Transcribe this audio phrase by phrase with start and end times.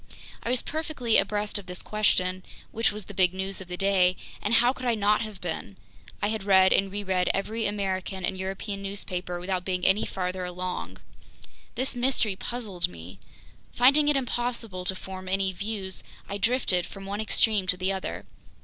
[0.41, 4.17] I was perfectly abreast of this question, which was the big news of the day,
[4.41, 5.77] and how could I not have been?
[6.23, 10.97] I had read and reread every American and European newspaper without being any farther along.
[11.75, 13.19] This mystery puzzled me.
[13.73, 18.25] Finding it impossible to form any views, I drifted from one extreme to the other.